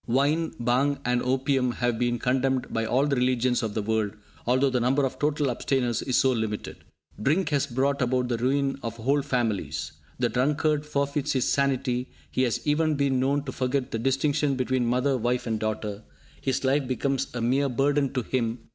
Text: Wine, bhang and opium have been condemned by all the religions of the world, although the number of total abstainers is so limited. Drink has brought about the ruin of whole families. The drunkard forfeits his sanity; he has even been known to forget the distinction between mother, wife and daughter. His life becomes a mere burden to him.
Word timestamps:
Wine, 0.07 0.49
bhang 0.59 0.97
and 1.05 1.21
opium 1.21 1.73
have 1.73 1.99
been 1.99 2.17
condemned 2.17 2.73
by 2.73 2.85
all 2.87 3.05
the 3.05 3.15
religions 3.15 3.61
of 3.61 3.75
the 3.75 3.83
world, 3.83 4.13
although 4.47 4.71
the 4.71 4.79
number 4.79 5.05
of 5.05 5.19
total 5.19 5.51
abstainers 5.51 6.01
is 6.01 6.17
so 6.17 6.31
limited. 6.31 6.77
Drink 7.21 7.49
has 7.49 7.67
brought 7.67 8.01
about 8.01 8.27
the 8.27 8.39
ruin 8.39 8.79
of 8.81 8.95
whole 8.95 9.21
families. 9.21 9.91
The 10.17 10.29
drunkard 10.29 10.87
forfeits 10.87 11.33
his 11.33 11.47
sanity; 11.47 12.09
he 12.31 12.41
has 12.41 12.65
even 12.65 12.95
been 12.95 13.19
known 13.19 13.43
to 13.43 13.51
forget 13.51 13.91
the 13.91 13.99
distinction 13.99 14.55
between 14.55 14.87
mother, 14.87 15.17
wife 15.19 15.45
and 15.45 15.59
daughter. 15.59 16.01
His 16.41 16.63
life 16.63 16.87
becomes 16.87 17.27
a 17.35 17.39
mere 17.41 17.69
burden 17.69 18.11
to 18.13 18.23
him. 18.23 18.57